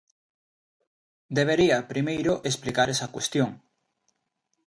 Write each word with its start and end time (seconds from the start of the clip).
Debería, 1.37 1.77
primeiro, 1.91 2.33
explicar 2.49 2.87
esa 2.89 3.11
cuestión. 3.15 3.49